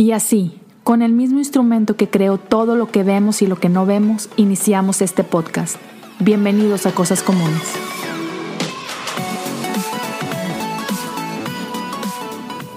[0.00, 3.68] Y así, con el mismo instrumento que creó todo lo que vemos y lo que
[3.68, 5.76] no vemos, iniciamos este podcast.
[6.20, 7.74] Bienvenidos a Cosas Comunes.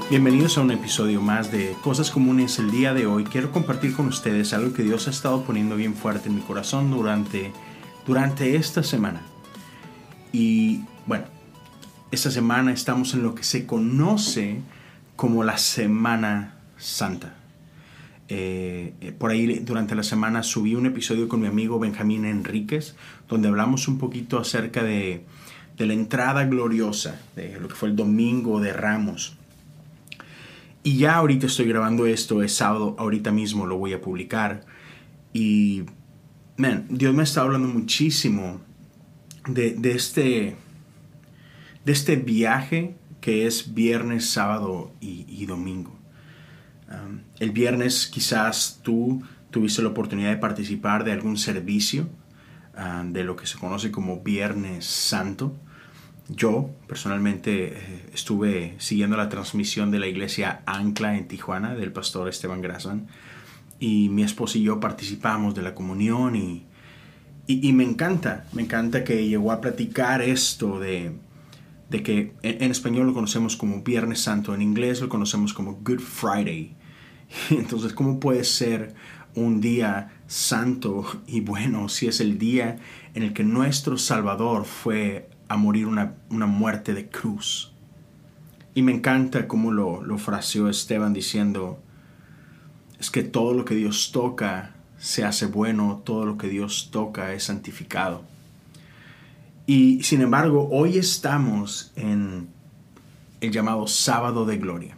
[0.09, 2.60] Bienvenidos a un episodio más de Cosas Comunes.
[2.60, 5.96] El día de hoy quiero compartir con ustedes algo que Dios ha estado poniendo bien
[5.96, 7.53] fuerte en mi corazón durante,
[8.05, 9.21] durante esta semana.
[10.33, 11.24] Y bueno,
[12.12, 14.60] esta semana estamos en lo que se conoce
[15.15, 16.52] como la Semana
[16.84, 17.36] Santa.
[18.30, 22.95] Eh, eh, por ahí durante la semana subí un episodio con mi amigo Benjamín Enríquez,
[23.27, 25.26] donde hablamos un poquito acerca de,
[25.77, 29.38] la entrada gloriosa, de lo que fue el domingo de Ramos.
[30.84, 34.65] Y ya ahorita estoy grabando esto, es sábado, ahorita mismo lo voy a publicar.
[35.34, 35.84] Y,
[36.57, 38.62] man, Dios me está hablando muchísimo
[39.48, 40.55] de, este,
[41.85, 46.02] de este viaje que es viernes, sábado y domingo.
[47.39, 52.07] El viernes quizás tú tuviste la oportunidad de participar de algún servicio
[53.05, 55.55] de lo que se conoce como Viernes Santo.
[56.29, 62.29] Yo personalmente eh, estuve siguiendo la transmisión de la iglesia Ancla en Tijuana del pastor
[62.29, 63.07] Esteban Grazan
[63.79, 66.66] y mi esposa y yo participamos de la comunión y,
[67.46, 71.12] y, me encanta, me encanta que llegó a platicar esto de,
[71.90, 76.00] de que en, español lo conocemos como Viernes Santo, en inglés lo conocemos como Good
[76.00, 76.73] Friday.
[77.50, 78.94] Entonces, ¿cómo puede ser
[79.36, 82.78] un día santo y bueno si es el día
[83.14, 87.72] en el que nuestro Salvador fue a morir una, una muerte de cruz?
[88.75, 91.80] Y me encanta cómo lo, lo fraseó Esteban diciendo,
[93.00, 97.34] es que todo lo que Dios toca se hace bueno, todo lo que Dios toca
[97.34, 98.23] es santificado.
[99.66, 102.50] Y sin embargo, hoy estamos en
[103.42, 104.97] el llamado sábado de gloria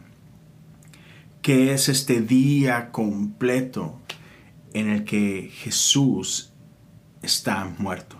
[1.46, 4.00] que es este día completo
[4.74, 6.50] en el que Jesús
[7.22, 8.16] está muerto.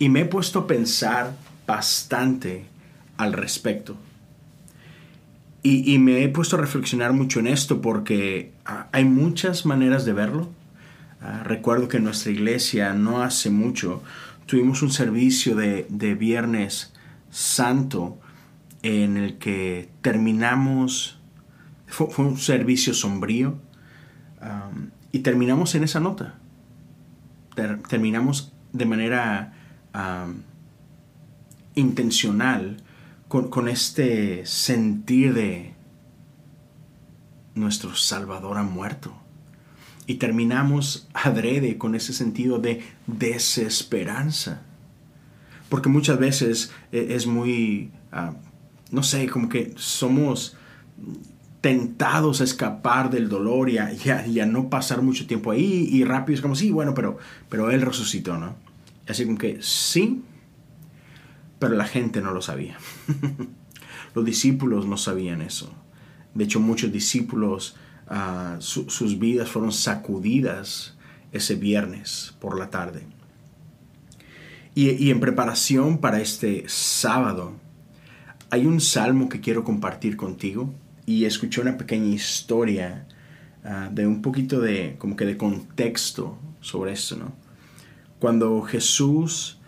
[0.00, 1.36] Y me he puesto a pensar
[1.68, 2.64] bastante
[3.16, 3.96] al respecto.
[5.62, 10.12] Y, me he puesto a reflexionar mucho en esto porque uh, hay muchas maneras de
[10.12, 10.50] verlo.
[11.22, 14.02] Uh, recuerdo que en nuestra iglesia no hace mucho
[14.46, 16.92] tuvimos un servicio de Viernes
[17.30, 18.18] Santo
[18.82, 21.19] en el que terminamos
[21.90, 23.58] fue, un servicio sombrío
[24.40, 26.38] um, y terminamos en esa nota.
[27.54, 29.52] Ter, terminamos de manera
[29.94, 30.42] um,
[31.74, 32.82] intencional
[33.28, 35.74] con, este sentir de
[37.54, 39.14] nuestro Salvador ha muerto.
[40.06, 44.62] Y terminamos adrede con ese sentido de desesperanza.
[45.68, 48.34] Porque muchas veces eh, es muy, uh,
[48.90, 50.56] no sé, como que somos
[51.60, 56.40] tentados a escapar del dolor y a, no pasar mucho tiempo ahí y rápido es
[56.40, 58.56] como, sí, bueno, pero, pero Él resucitó, ¿no?
[59.06, 60.22] Así como que sí,
[61.58, 62.78] pero la gente no lo sabía.
[64.14, 65.72] Los discípulos no sabían eso.
[66.34, 67.76] De hecho, muchos discípulos,
[68.58, 70.96] su, sus vidas fueron sacudidas
[71.32, 73.02] ese viernes por la tarde.
[74.74, 77.52] Y en preparación para este sábado,
[78.50, 80.72] hay un salmo que quiero compartir contigo
[81.10, 83.04] y escuché una pequeña historia
[83.64, 87.32] uh, de un poquito de como que de contexto sobre esto, ¿no?
[88.20, 89.58] Cuando Jesús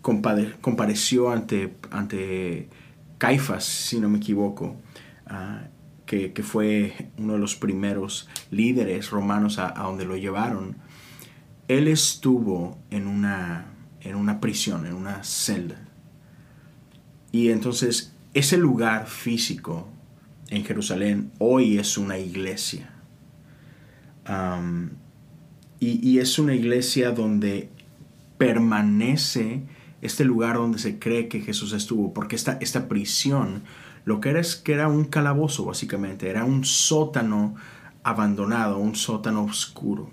[0.00, 2.70] compare, compareció ante, ante
[3.18, 4.76] Caifás, si no me equivoco,
[5.30, 5.68] uh,
[6.06, 10.76] que, que, fue uno de los primeros líderes romanos a, a, donde lo llevaron,
[11.68, 13.66] él estuvo en una,
[14.00, 15.86] en una prisión, en una celda.
[17.30, 19.88] Y entonces ese lugar físico
[20.50, 22.90] en Jerusalén hoy es una iglesia.
[25.80, 27.68] Y, y, es una iglesia donde
[28.38, 29.62] permanece
[30.00, 33.62] este lugar donde se cree que Jesús estuvo, porque esta, esta prisión
[34.04, 37.54] lo que era es que era un calabozo básicamente, era un sótano
[38.02, 40.10] abandonado, un sótano oscuro.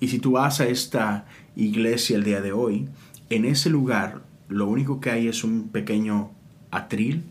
[0.00, 1.26] Y si tú vas a esta
[1.56, 2.88] iglesia el día de hoy,
[3.30, 6.30] en ese lugar lo único que hay es un pequeño
[6.70, 7.24] atril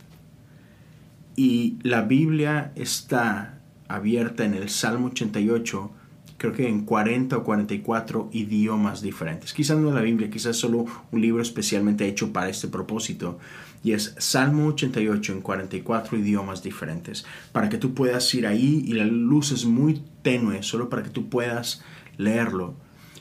[1.35, 5.91] y la Biblia está abierta en el Salmo 88,
[6.37, 9.53] creo que en 40 o 44 idiomas diferentes.
[9.53, 13.39] Quizás no la Biblia, quizás solo un libro especialmente hecho para este propósito.
[13.83, 17.25] Y es Salmo 88 en 44 idiomas diferentes.
[17.51, 21.09] Para que tú puedas ir ahí y la luz es muy tenue, solo para que
[21.09, 21.83] tú puedas
[22.17, 22.75] leerlo.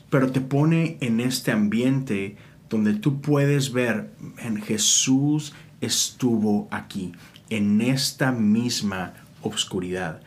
[0.09, 2.35] Pero te pone en este ambiente
[2.69, 7.11] donde tú puedes ver en Jesús estuvo aquí
[7.51, 10.21] en esta misma obscuridad.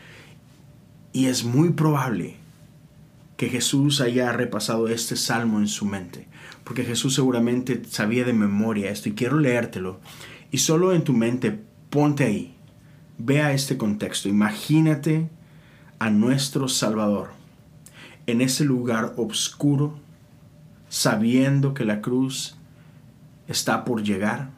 [1.12, 2.36] Y es muy probable
[3.36, 6.28] que Jesús haya repasado este salmo en su mente,
[6.64, 10.00] porque Jesús seguramente sabía de memoria esto y quiero leértelo.
[10.50, 11.58] Y solo en tu mente
[11.90, 12.54] ponte ahí,
[13.18, 15.28] vea este contexto, imagínate
[15.98, 17.30] a nuestro Salvador
[18.26, 19.98] en ese lugar oscuro,
[20.90, 22.56] sabiendo que la cruz
[23.48, 24.50] está por llegar.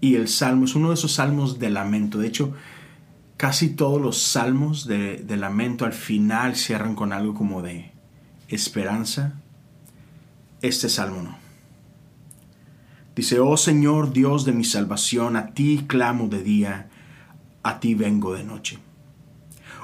[0.00, 2.18] Y el salmo es uno de esos salmos de lamento.
[2.18, 2.54] De hecho,
[3.36, 7.92] casi todos los salmos de, lamento al final cierran con algo como de
[8.48, 9.40] esperanza.
[10.60, 11.38] Este salmo no.
[13.16, 16.88] Dice, oh Señor Dios de mi salvación, a ti clamo de día,
[17.64, 18.78] a ti vengo de noche.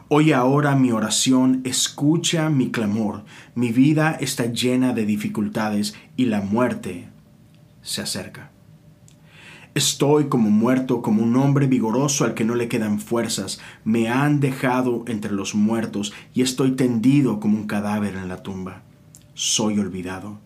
[0.08, 3.24] Oye ahora mi oración, escucha mi clamor.
[3.54, 7.08] Mi vida está llena de dificultades y la muerte
[7.82, 8.53] se acerca.
[9.74, 13.58] Estoy como muerto, como un hombre vigoroso al que no le quedan fuerzas.
[13.82, 18.82] Me han dejado entre los muertos y estoy tendido como un cadáver en la tumba.
[19.34, 20.38] Soy olvidado.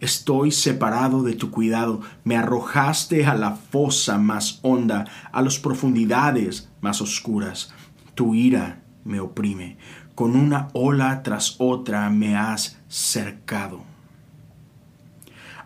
[0.00, 2.00] Estoy separado de tu cuidado.
[2.24, 7.72] Me arrojaste a la fosa más honda, a las profundidades más oscuras.
[8.16, 9.76] Tu ira me oprime,
[10.16, 13.91] con una ola tras otra me has cercado.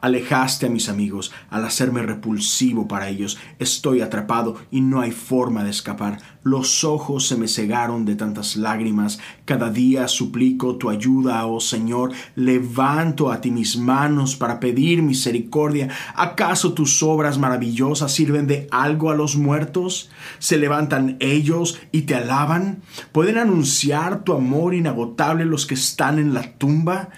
[0.00, 3.38] Alejaste a mis amigos al hacerme repulsivo para ellos.
[3.58, 6.18] Estoy atrapado y no hay forma de escapar.
[6.42, 9.18] Los ojos se me cegaron de tantas lágrimas.
[9.44, 12.12] Cada día suplico tu ayuda, oh Señor.
[12.36, 15.88] Levanto a ti mis manos para pedir misericordia.
[16.14, 20.10] ¿Acaso tus obras maravillosas sirven de algo a los muertos?
[20.38, 22.82] ¿Se levantan ellos y te alaban?
[23.12, 27.08] ¿Pueden anunciar tu amor inagotable los que están en la tumba?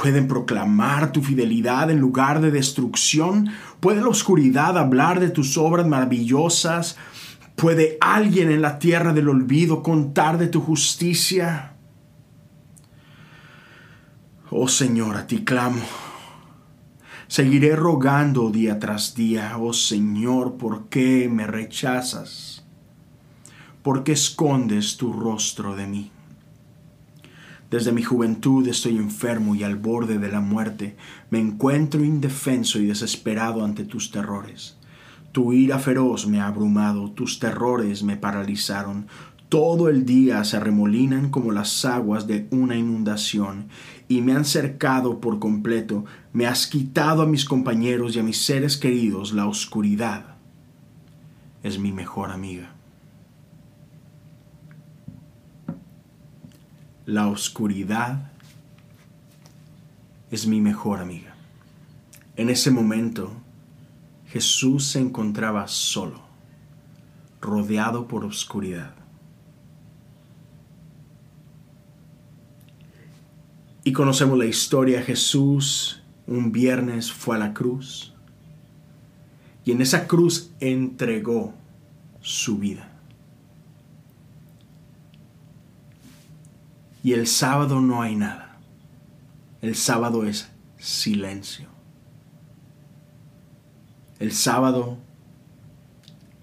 [0.00, 3.50] ¿Pueden proclamar tu fidelidad en lugar de destrucción?
[3.80, 6.96] ¿Puede la oscuridad hablar de tus obras maravillosas?
[7.54, 11.74] ¿Puede alguien en la tierra del olvido contar de tu justicia?
[14.50, 15.82] Oh Señor, a ti clamo.
[17.28, 22.64] Seguiré rogando día tras día, oh Señor, ¿por qué me rechazas?
[23.82, 26.12] ¿Por qué escondes tu rostro de mí?
[27.70, 30.96] Desde mi juventud estoy enfermo y al borde de la muerte.
[31.30, 34.76] Me encuentro indefenso y desesperado ante tus terrores.
[35.32, 39.08] Tu ira feroz me ha abrumado, tus terrores me paralizaron.
[39.48, 43.68] Todo el día se arremolinan como las aguas de una inundación
[44.08, 46.04] y me han cercado por completo.
[46.32, 49.32] Me has quitado a mis compañeros y a mis seres queridos.
[49.32, 50.36] La oscuridad
[51.64, 52.75] es mi mejor amiga.
[57.06, 58.32] La oscuridad
[60.32, 61.36] es mi mejor amiga.
[62.34, 63.32] En ese momento,
[64.26, 66.20] Jesús se encontraba solo,
[67.40, 68.92] rodeado por oscuridad.
[73.84, 78.14] Y conocemos la historia, Jesús un viernes fue a la cruz
[79.64, 81.54] y en esa cruz entregó
[82.20, 82.95] su vida.
[87.06, 88.58] Y el sábado no hay nada.
[89.62, 91.68] El sábado es silencio.
[94.18, 94.98] El sábado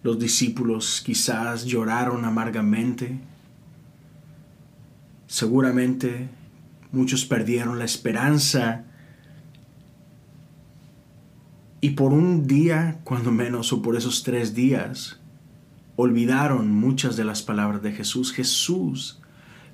[0.04, 3.20] los discípulos quizás lloraron amargamente.
[5.28, 6.30] Seguramente
[6.94, 8.86] muchos perdieron la esperanza.
[11.82, 15.20] Y por un día, cuando menos, o por esos tres días,
[15.98, 18.32] olvidaron muchas de las palabras de Jesús.
[18.32, 19.20] Jesús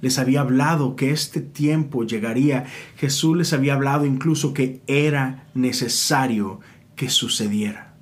[0.02, 2.66] les había hablado que este tiempo llegaría.
[2.98, 6.60] Jesús les había hablado incluso que era necesario
[6.96, 7.96] que sucediera.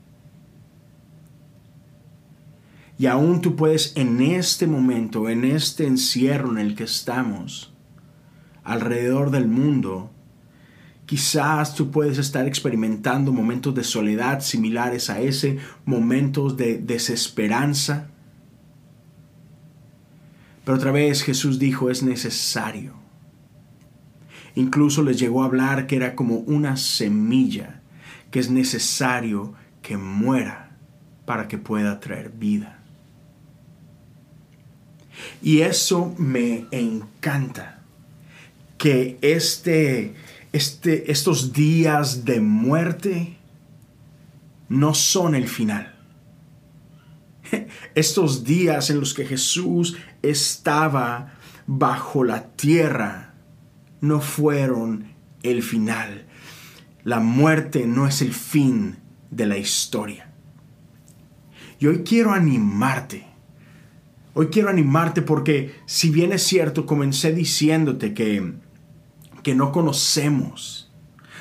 [3.00, 7.74] Y aún tú puedes en este momento, en este encierro en el que estamos,
[8.64, 10.12] alrededor del mundo,
[11.06, 18.10] quizás tú puedes estar experimentando momentos de soledad similares a ese, momentos de desesperanza,
[20.68, 22.92] pero otra vez Jesús dijo, es necesario.
[24.54, 27.80] Incluso les llegó a hablar que era como una semilla,
[28.32, 30.76] que es necesario que muera
[31.26, 32.84] para que pueda traer vida.
[35.42, 37.82] Y eso me encanta,
[38.78, 40.16] que este,
[40.52, 43.38] este, estos días de muerte
[44.68, 45.96] no son el final.
[47.96, 49.96] Estos días en los que Jesús
[50.30, 51.34] estaba
[51.66, 53.34] bajo la tierra
[54.02, 56.26] no fueron el final.
[57.04, 58.98] La muerte no es el fin
[59.32, 60.32] de la historia.
[61.80, 63.26] Y hoy quiero animarte.
[64.34, 68.54] Hoy quiero animarte porque si bien es cierto, comencé diciéndote que,
[69.44, 70.88] que no conocemos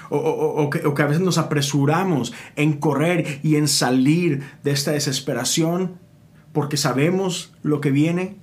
[0.08, 5.98] o, que, a veces nos apresuramos en correr y en salir de esta desesperación
[6.52, 8.36] porque sabemos lo que viene,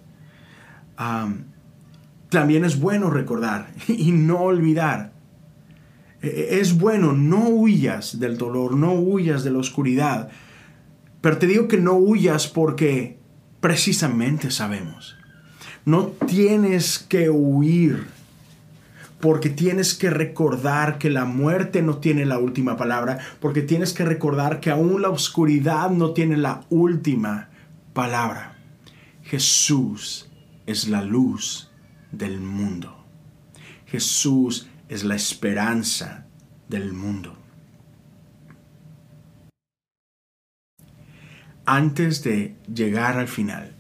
[2.30, 5.14] también es bueno recordar y no olvidar.
[6.22, 10.30] E, e, es bueno, no huyas del dolor, no huyas de la oscuridad.
[11.22, 13.18] Pero te digo que no huyas porque
[13.62, 15.18] precisamente sabemos.
[15.86, 18.06] No tienes que huir
[19.24, 24.04] porque tienes que recordar que la muerte no tiene la última palabra, porque tienes que
[24.04, 27.48] recordar que aún la oscuridad no tiene la última
[27.94, 28.58] palabra.
[29.24, 30.30] Jesús
[30.66, 31.70] es la luz
[32.12, 32.96] del mundo.
[33.86, 36.26] Jesús es la esperanza
[36.70, 37.38] del mundo.
[41.66, 43.74] Antes de llegar al final,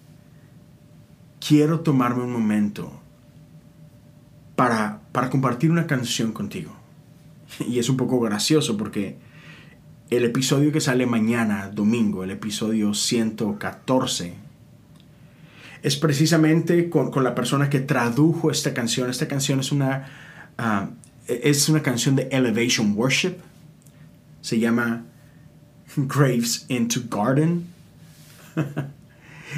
[1.46, 3.02] quiero tomarme un momento
[4.56, 6.74] para, para compartir una canción contigo.
[7.68, 9.18] Y es un poco gracioso porque
[10.10, 14.36] el episodio que sale mañana, domingo, el episodio 114,
[15.84, 19.10] es precisamente con, la persona que tradujo esta canción.
[19.10, 20.08] Esta canción es una,
[20.58, 20.90] ah,
[21.28, 23.36] es una canción de Elevation Worship.
[24.42, 25.04] Se llama
[25.96, 27.68] Graves into Garden.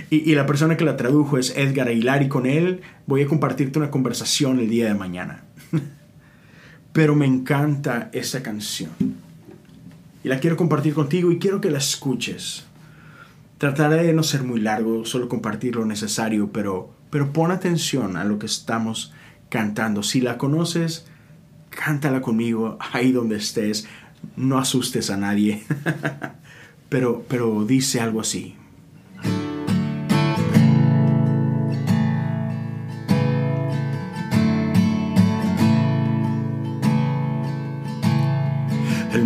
[0.09, 3.79] Y, la persona que la tradujo es Edgar Aguilar y con él voy a compartirte
[3.79, 5.45] una conversación el día de mañana.
[6.91, 8.91] Pero me encanta esa canción.
[10.21, 12.65] Y la quiero compartir contigo y quiero que la escuches.
[13.57, 18.23] Trataré de no ser muy largo, solo compartir lo necesario, pero, pero pon atención a
[18.23, 19.13] lo que estamos
[19.49, 20.03] cantando.
[20.03, 21.07] Si la conoces,
[21.69, 23.87] cántala conmigo ahí donde estés.
[24.35, 25.63] No asustes a nadie.
[26.89, 28.55] pero, pero dice algo así.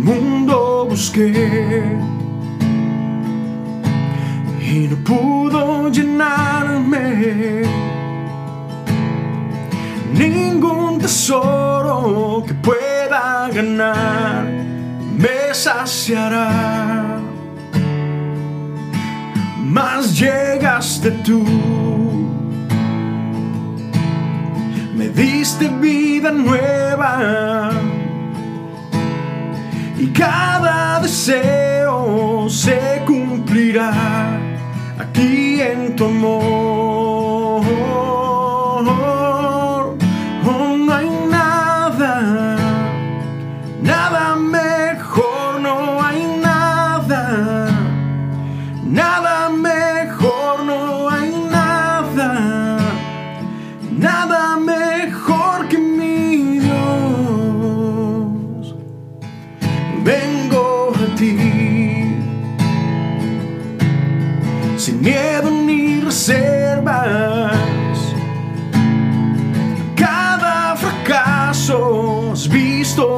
[0.00, 1.96] mundo busqué
[4.70, 7.62] y no pudo llenarme.
[10.14, 14.44] Ningún tesoro que pueda ganar
[15.18, 17.18] me saciará.
[19.58, 21.42] Más llegaste tú.
[24.94, 27.70] Me diste vida nueva.
[29.98, 32.99] Y cada deseo se
[35.20, 37.62] aquí en tu amor.
[40.46, 42.56] Oh, no hay nada,
[43.82, 47.68] nada mejor, no hay nada,
[48.84, 52.78] nada mejor, no hay nada,
[53.98, 55.78] nada mejor que
[61.20, 61.49] sin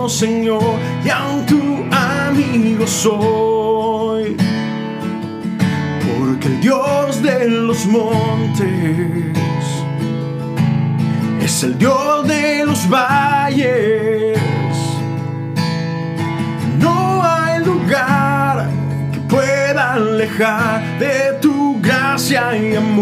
[0.09, 0.63] Señor,
[1.05, 1.61] y aún tu
[1.95, 4.37] amigo soy.
[6.19, 8.69] Porque el Dios de los montes
[11.41, 14.39] es el Dios de los valles.
[16.81, 18.69] No hay lugar
[19.13, 23.02] que pueda alejar de tu gracia y amor.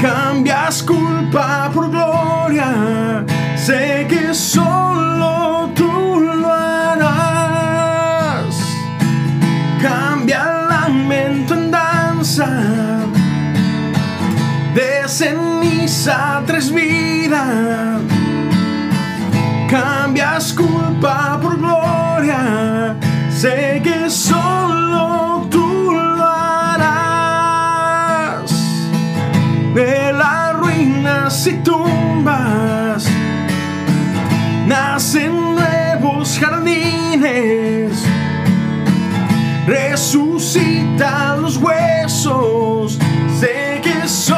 [0.00, 3.24] Cambias culpa por gloria,
[3.56, 8.06] sé que solo tú lo harás,
[9.80, 12.48] cambia lamento en danza,
[14.74, 18.00] de ceniza tres vidas.
[19.68, 22.94] Cambias culpa por gloria.
[23.30, 23.95] Sé que
[37.36, 38.02] camines,
[39.66, 42.98] resucita los huesos,
[43.38, 44.35] sé que solo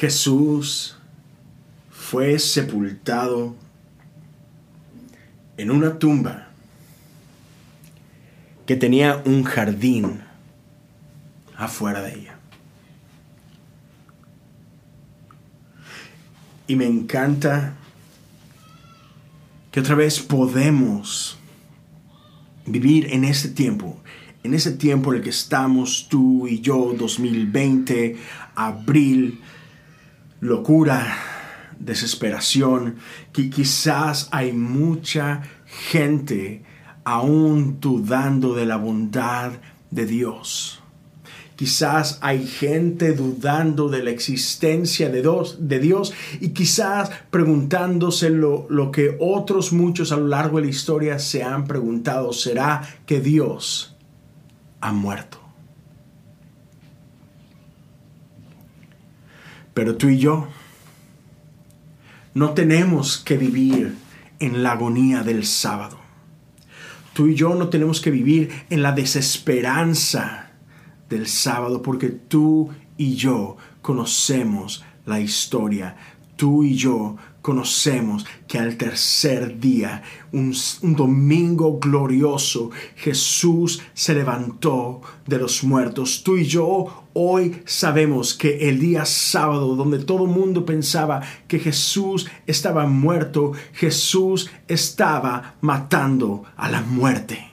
[0.00, 0.96] Jesús
[1.90, 3.54] fue sepultado
[5.58, 6.48] en una tumba
[8.64, 10.22] que tenía un jardín
[11.54, 12.38] afuera de ella.
[16.66, 17.74] Y me encanta
[19.70, 21.36] que otra vez podemos
[22.64, 24.00] vivir en ese tiempo,
[24.44, 28.16] en ese tiempo en el que estamos tú y yo, 2020,
[28.54, 29.42] abril,
[30.40, 31.16] locura,
[31.78, 32.96] desesperación,
[33.32, 36.62] que quizás hay mucha gente
[37.04, 39.52] aún dudando de la bondad
[39.90, 40.82] de Dios.
[41.56, 49.16] Quizás hay gente dudando de la existencia de Dios, y quizás preguntándose lo, lo que
[49.20, 53.94] otros muchos a lo largo de la historia se han preguntado, ¿será que Dios
[54.80, 55.39] ha muerto?
[59.74, 60.48] Pero tú y yo
[62.34, 63.96] no tenemos que vivir
[64.38, 65.98] en la agonía del sábado.
[67.12, 70.52] Tú y yo no tenemos que vivir en la desesperanza
[71.08, 75.96] del sábado porque tú y yo conocemos la historia.
[76.36, 85.38] Tú y yo conocemos que al tercer día, un, domingo glorioso, Jesús se levantó de
[85.38, 86.22] los muertos.
[86.22, 91.58] Tú y yo hoy sabemos que el día sábado, donde todo el mundo pensaba que
[91.58, 97.49] Jesús estaba muerto, Jesús estaba matando a la muerte.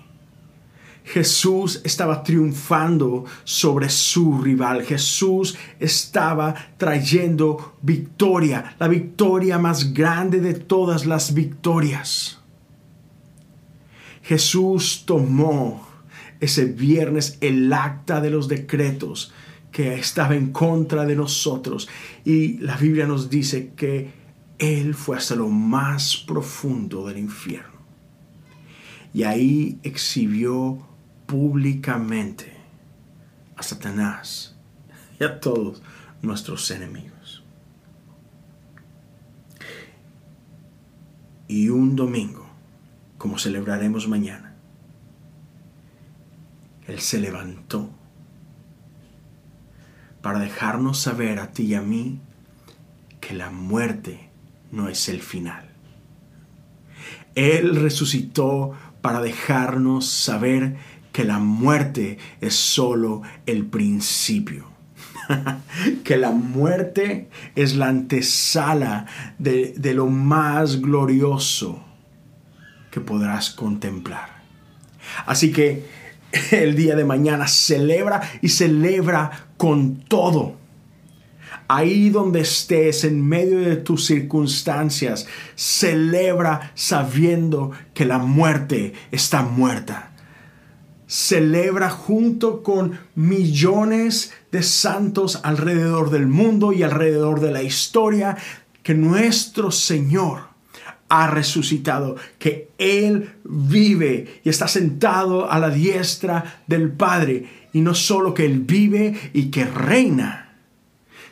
[1.08, 4.84] Jesús estaba triunfando sobre su rival.
[4.84, 12.40] Jesús estaba trayendo victoria, la victoria más grande de todas las victorias.
[14.22, 15.88] Jesús tomó
[16.42, 19.32] ese viernes el acta de los decretos
[19.72, 21.88] que estaba en contra de nosotros
[22.26, 24.12] y la Biblia nos dice que
[24.60, 27.78] Él fue hasta lo más profundo del infierno.
[29.14, 30.86] Y ahí exhibió
[31.28, 32.54] públicamente
[33.56, 34.56] a Satanás
[35.20, 35.84] y a todos
[36.22, 37.44] nuestros enemigos.
[41.48, 42.48] Y un domingo,
[43.18, 44.56] como celebraremos mañana,
[46.88, 47.90] Él se levantó
[50.22, 52.20] para dejarnos saber a ti y a mí
[53.22, 54.30] que la muerte
[54.72, 55.70] no es el final.
[57.36, 60.76] Él resucitó para dejarnos saber
[61.18, 64.68] que la muerte es solo el principio.
[66.04, 69.08] que la muerte es la antesala
[69.40, 71.84] de, de, lo más glorioso
[72.92, 74.44] que podrás contemplar.
[75.26, 75.88] Así que
[76.52, 80.56] el día de mañana celebra y celebra con todo.
[81.68, 85.26] Ahí donde estés, en medio de tus circunstancias,
[85.56, 90.12] celebra sabiendo que la muerte está muerta
[91.08, 98.38] celebra junto con millones de santos alrededor del mundo y alrededor de la historia
[98.84, 100.48] que nuestro Señor
[101.10, 107.68] ha resucitado, que Él vive y está sentado a la diestra del Padre.
[107.74, 110.56] Y no solo que Él vive y que reina,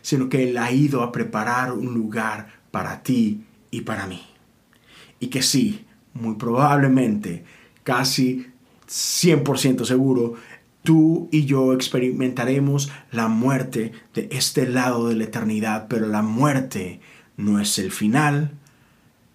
[0.02, 4.22] sino que Él ha ido a preparar un lugar para ti y para mí.
[5.20, 7.44] Y que sí, muy probablemente,
[7.84, 8.48] casi
[8.88, 10.36] 100% seguro,
[10.84, 17.02] tú y yo experimentaremos la muerte de este lado de la eternidad, pero la muerte
[17.38, 18.52] no es el final,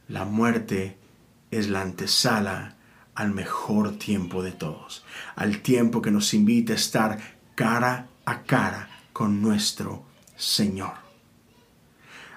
[0.08, 0.96] la muerte
[1.50, 2.76] es la antesala
[3.14, 5.04] al mejor tiempo de todos,
[5.36, 7.18] al tiempo que nos invita a estar
[7.54, 10.04] cara a cara con nuestro
[10.36, 10.94] Señor.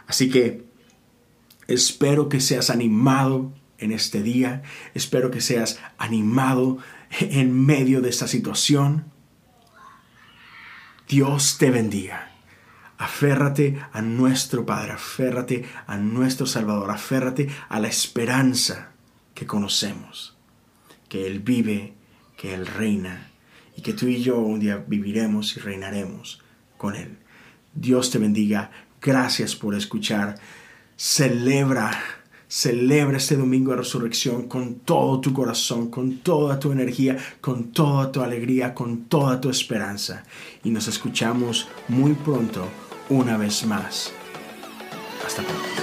[0.07, 0.65] Así que
[1.67, 6.79] espero que seas animado en este día, espero que seas animado
[7.19, 9.05] en medio de esta situación.
[11.07, 12.31] Dios te bendiga.
[12.97, 18.91] Aférrate a nuestro Padre, aférrate a nuestro Salvador, aférrate a la esperanza
[19.33, 20.37] que conocemos,
[21.09, 21.95] que Él vive,
[22.37, 23.31] que Él reina
[23.75, 26.41] y que tú y yo un día viviremos y reinaremos
[26.77, 27.17] con Él.
[27.73, 28.71] Dios te bendiga,
[29.01, 30.35] gracias por escuchar,
[30.95, 31.91] celebra
[32.55, 38.11] Celebra este domingo de resurrección con todo tu corazón, con toda tu energía, con toda
[38.11, 40.23] tu alegría, con toda tu esperanza.
[40.63, 42.67] Y nos escuchamos muy pronto
[43.09, 44.13] una vez más.
[45.25, 45.82] Hasta pronto.